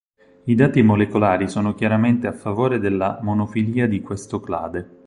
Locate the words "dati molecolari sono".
0.55-1.75